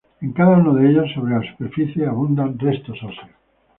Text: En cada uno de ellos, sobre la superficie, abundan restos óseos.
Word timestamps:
En 0.19 0.33
cada 0.33 0.57
uno 0.57 0.73
de 0.73 0.89
ellos, 0.89 1.11
sobre 1.13 1.35
la 1.35 1.47
superficie, 1.51 2.07
abundan 2.07 2.57
restos 2.57 2.97
óseos. 3.03 3.29